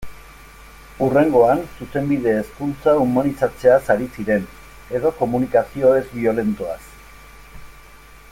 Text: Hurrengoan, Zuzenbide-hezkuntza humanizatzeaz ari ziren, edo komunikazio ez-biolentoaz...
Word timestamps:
Hurrengoan, 1.05 1.61
Zuzenbide-hezkuntza 1.79 2.95
humanizatzeaz 3.03 3.79
ari 3.97 4.09
ziren, 4.17 4.49
edo 5.01 5.13
komunikazio 5.21 5.93
ez-biolentoaz... 6.01 6.81